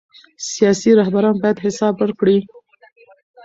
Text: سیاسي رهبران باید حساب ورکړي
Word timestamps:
سیاسي 0.51 0.89
رهبران 0.99 1.35
باید 1.43 1.63
حساب 1.65 1.93
ورکړي 1.97 2.37